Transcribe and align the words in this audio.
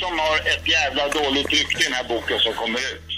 som 0.00 0.18
har 0.18 0.36
ett 0.38 0.68
jävla 0.68 1.08
dåligt 1.08 1.50
rykte 1.50 1.82
i 1.82 1.84
den 1.84 1.92
här 1.92 2.08
boken 2.08 2.38
som 2.38 2.52
kommer 2.52 2.78
ut. 2.78 3.10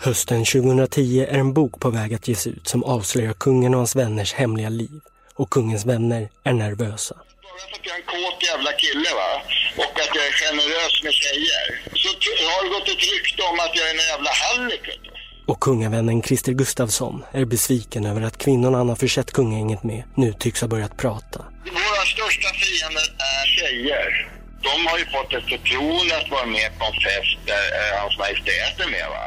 Hösten 0.00 0.44
2010 0.44 1.26
är 1.28 1.38
en 1.38 1.52
bok 1.52 1.80
på 1.80 1.90
väg 1.90 2.14
att 2.14 2.28
ges 2.28 2.46
ut 2.46 2.68
som 2.68 2.84
avslöjar 2.84 3.32
kungen 3.32 3.74
och 3.74 3.78
hans 3.78 3.96
vänners 3.96 4.32
hemliga 4.32 4.68
liv. 4.68 5.00
Och 5.34 5.50
kungens 5.50 5.86
vänner 5.86 6.28
är 6.44 6.52
nervösa. 6.52 7.14
Bara 7.14 7.58
för 7.70 7.76
att 7.76 7.86
jag 7.86 7.94
är 7.94 8.00
en 8.00 8.06
kåt 8.06 8.42
jävla 8.42 8.72
kille 8.72 9.10
va, 9.20 9.42
och 9.76 10.00
att 10.00 10.12
jag 10.16 10.26
är 10.26 10.32
generös 10.32 11.02
med 11.04 11.12
tjejer, 11.12 11.66
så 12.02 12.08
har 12.52 12.64
det 12.64 12.70
gått 12.70 12.88
ett 12.88 13.04
rykte 13.12 13.42
om 13.42 13.60
att 13.60 13.76
jag 13.76 13.86
är 13.88 13.90
en 13.90 14.06
jävla 14.12 14.30
hallick. 14.30 15.00
Och 15.46 15.60
kungavännen 15.60 16.22
Christer 16.22 16.52
Gustafsson 16.52 17.24
är 17.32 17.44
besviken 17.44 18.06
över 18.06 18.22
att 18.22 18.38
kvinnorna 18.38 18.78
han 18.78 18.88
har 18.88 18.96
försett 18.96 19.32
kungagänget 19.32 19.82
med 19.82 20.02
nu 20.14 20.32
tycks 20.32 20.60
ha 20.60 20.68
börjat 20.68 20.96
prata. 20.96 21.44
Våra 21.64 22.04
största 22.14 22.48
fiender 22.54 23.06
är 23.18 23.46
tjejer. 23.46 24.37
De 24.62 24.86
har 24.86 24.98
ju 24.98 25.04
fått 25.04 25.32
ett 25.32 25.44
förtroende 25.44 26.16
att 26.16 26.30
vara 26.30 26.46
med 26.46 26.78
på 26.78 26.84
en 26.84 26.92
fest 26.92 27.38
där 27.46 27.54
eh, 27.54 28.00
hans 28.02 28.18
majestät 28.18 28.86
är 28.86 28.90
med 28.90 29.06
va. 29.10 29.26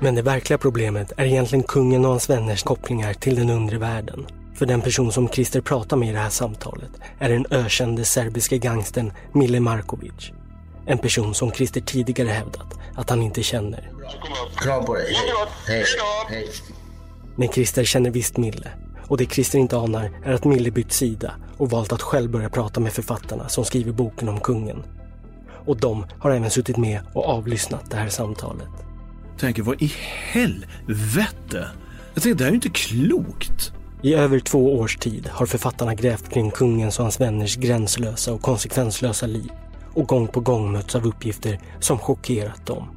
Men 0.00 0.14
det 0.14 0.22
verkliga 0.22 0.58
problemet 0.58 1.12
är 1.16 1.24
egentligen 1.24 1.62
kungen 1.62 2.04
och 2.04 2.10
hans 2.10 2.30
vänners 2.30 2.62
kopplingar 2.62 3.14
till 3.14 3.36
den 3.36 3.50
undre 3.50 3.78
världen. 3.78 4.26
För 4.54 4.66
den 4.66 4.80
person 4.80 5.12
som 5.12 5.28
Christer 5.28 5.60
pratar 5.60 5.96
med 5.96 6.08
i 6.08 6.12
det 6.12 6.18
här 6.18 6.30
samtalet 6.30 6.90
är 7.18 7.28
den 7.28 7.46
ökände 7.50 8.04
serbiske 8.04 8.58
gangstern 8.58 9.12
Mile 9.32 9.60
Markovic. 9.60 10.30
En 10.86 10.98
person 10.98 11.34
som 11.34 11.52
Christer 11.52 11.80
tidigare 11.80 12.28
hävdat 12.28 12.78
att 12.96 13.10
han 13.10 13.22
inte 13.22 13.42
känner. 13.42 13.90
Kom 14.22 14.32
upp. 14.32 14.56
Kram 14.56 14.84
på 14.84 14.94
dig. 14.94 15.14
Hej. 15.14 15.76
Hej 15.76 15.84
då. 15.98 16.34
Hej. 16.34 16.48
Men 17.36 17.48
Christer 17.48 17.84
känner 17.84 18.10
visst 18.10 18.36
Mille. 18.36 18.70
Och 19.10 19.16
det 19.16 19.32
Christer 19.32 19.58
inte 19.58 19.76
anar 19.76 20.10
är 20.24 20.32
att 20.32 20.44
Mille 20.44 20.70
bytt 20.70 20.92
sida 20.92 21.34
och 21.56 21.70
valt 21.70 21.92
att 21.92 22.02
själv 22.02 22.30
börja 22.30 22.48
prata 22.48 22.80
med 22.80 22.92
författarna 22.92 23.48
som 23.48 23.64
skriver 23.64 23.92
boken 23.92 24.28
om 24.28 24.40
kungen. 24.40 24.82
Och 25.66 25.76
de 25.76 26.06
har 26.18 26.30
även 26.30 26.50
suttit 26.50 26.76
med 26.76 27.00
och 27.14 27.24
avlyssnat 27.24 27.90
det 27.90 27.96
här 27.96 28.08
samtalet. 28.08 28.68
Tänker, 29.38 29.62
vad 29.62 29.82
i 29.82 29.92
helvete? 30.32 31.68
Jag 32.14 32.22
tänkte, 32.22 32.34
det 32.38 32.44
här 32.44 32.48
är 32.48 32.52
ju 32.52 32.54
inte 32.54 32.68
klokt. 32.68 33.72
I 34.02 34.14
över 34.14 34.40
två 34.40 34.78
års 34.78 34.96
tid 34.96 35.28
har 35.32 35.46
författarna 35.46 35.94
grävt 35.94 36.28
kring 36.28 36.50
kungens 36.50 36.98
och 36.98 37.04
hans 37.04 37.20
vänners 37.20 37.56
gränslösa 37.56 38.32
och 38.32 38.42
konsekvenslösa 38.42 39.26
liv 39.26 39.50
och 39.94 40.06
gång 40.06 40.28
på 40.28 40.40
gång 40.40 40.72
mötts 40.72 40.94
av 40.94 41.06
uppgifter 41.06 41.60
som 41.80 41.98
chockerat 41.98 42.66
dem. 42.66 42.88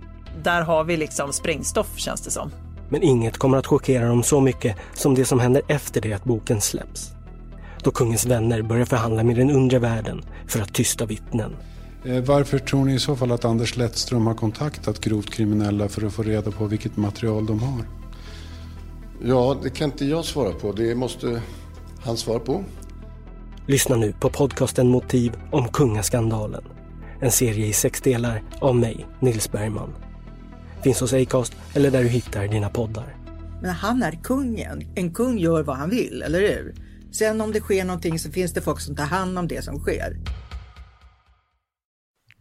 Där 0.43 0.61
har 0.61 0.83
vi 0.83 0.97
liksom 0.97 1.33
sprängstoff 1.33 1.97
känns 1.97 2.21
det 2.21 2.31
som. 2.31 2.51
Men 2.93 3.03
inget 3.03 3.37
kommer 3.37 3.57
att 3.57 3.67
chockera 3.67 4.07
dem 4.07 4.23
så 4.23 4.41
mycket 4.41 4.77
som 4.93 5.15
det 5.15 5.25
som 5.25 5.39
händer 5.39 5.61
efter 5.67 6.01
det 6.01 6.13
att 6.13 6.23
boken 6.23 6.61
släpps. 6.61 7.11
Då 7.83 7.91
kungens 7.91 8.25
vänner 8.25 8.61
börjar 8.61 8.85
förhandla 8.85 9.23
med 9.23 9.35
den 9.35 9.51
undre 9.51 9.79
världen 9.79 10.21
för 10.47 10.61
att 10.61 10.73
tysta 10.73 11.05
vittnen. 11.05 11.55
Eh, 12.05 12.19
Varför 12.23 12.59
tror 12.59 12.85
ni 12.85 12.93
i 12.93 12.99
så 12.99 13.15
fall 13.15 13.31
att 13.31 13.45
Anders 13.45 13.77
Lettström 13.77 14.27
har 14.27 14.33
kontaktat 14.33 14.99
grovt 14.99 15.33
kriminella 15.33 15.87
för 15.89 16.05
att 16.05 16.13
få 16.13 16.23
reda 16.23 16.51
på 16.51 16.65
vilket 16.65 16.97
material 16.97 17.45
de 17.45 17.59
har? 17.59 17.85
Ja, 19.25 19.57
det 19.63 19.69
kan 19.69 19.91
inte 19.91 20.05
jag 20.05 20.25
svara 20.25 20.51
på. 20.53 20.71
Det 20.71 20.95
måste 20.95 21.41
han 22.03 22.17
svara 22.17 22.39
på. 22.39 22.63
Lyssna 23.67 23.95
nu 23.95 24.13
på 24.19 24.29
podcasten 24.29 24.87
Motiv 24.87 25.33
om 25.51 25.67
kungaskandalen. 25.67 26.63
En 27.21 27.31
serie 27.31 27.65
i 27.67 27.73
sex 27.73 28.01
delar 28.01 28.43
av 28.59 28.75
mig, 28.75 29.05
Nils 29.19 29.51
Bergman. 29.51 29.89
Finns 30.83 31.01
hos 31.01 31.13
Acast 31.13 31.55
eller 31.73 31.91
där 31.91 32.03
du 32.03 32.09
hittar 32.09 32.47
dina 32.47 32.69
poddar. 32.69 33.15
Men 33.61 33.71
han 33.71 34.03
är 34.03 34.11
kungen. 34.11 34.83
En 34.95 35.13
kung 35.13 35.37
gör 35.37 35.63
vad 35.63 35.75
han 35.75 35.89
vill, 35.89 36.21
eller 36.21 36.39
hur? 36.39 36.75
Sen 37.11 37.41
om 37.41 37.51
det 37.51 37.59
sker 37.59 37.85
någonting 37.85 38.19
så 38.19 38.31
finns 38.31 38.53
det 38.53 38.61
folk 38.61 38.79
som 38.79 38.95
tar 38.95 39.05
hand 39.05 39.39
om 39.39 39.47
det 39.47 39.63
som 39.63 39.79
sker. 39.79 40.17